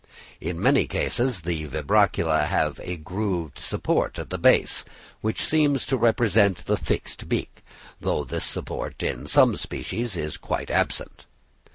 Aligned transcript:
In 0.39 0.59
many 0.59 0.87
cases 0.87 1.41
the 1.41 1.65
vibracula 1.67 2.45
have 2.47 2.79
a 2.81 2.97
grooved 2.97 3.59
support 3.59 4.17
at 4.17 4.31
the 4.31 4.39
base, 4.39 4.83
which 5.21 5.45
seems 5.45 5.85
to 5.85 5.95
represent 5.95 6.65
the 6.65 6.75
fixed 6.75 7.29
beak; 7.29 7.63
though 7.99 8.23
this 8.23 8.45
support 8.45 9.03
in 9.03 9.27
some 9.27 9.55
species 9.57 10.17
is 10.17 10.37
quite 10.37 10.71
absent. 10.71 11.27